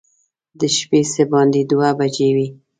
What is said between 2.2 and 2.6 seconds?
وې.